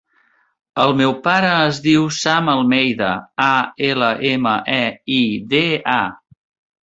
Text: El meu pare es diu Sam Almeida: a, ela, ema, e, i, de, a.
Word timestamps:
El 0.83 0.91
meu 1.01 1.11
pare 1.25 1.49
es 1.65 1.81
diu 1.87 2.07
Sam 2.19 2.49
Almeida: 2.53 3.11
a, 3.47 3.51
ela, 3.89 4.09
ema, 4.31 4.53
e, 4.79 4.83
i, 5.17 5.21
de, 5.55 5.63
a. 6.01 6.01